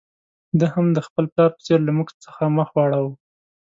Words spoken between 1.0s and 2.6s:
خپل پلار په څېر له موږ څخه